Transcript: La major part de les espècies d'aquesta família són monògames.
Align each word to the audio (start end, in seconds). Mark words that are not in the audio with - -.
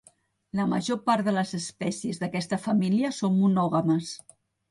La 0.59 0.63
major 0.69 0.97
part 1.09 1.27
de 1.27 1.33
les 1.35 1.51
espècies 1.57 2.21
d'aquesta 2.23 2.59
família 2.65 3.13
són 3.21 3.39
monògames. 3.45 4.09